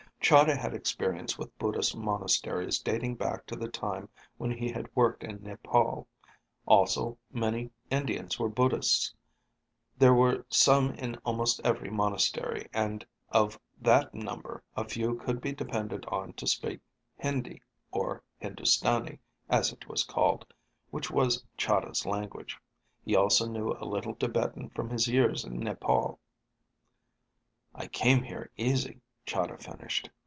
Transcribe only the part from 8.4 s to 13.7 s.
Buddhists. There were some in almost every monastery, and of